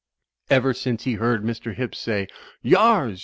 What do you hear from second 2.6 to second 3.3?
"Yars!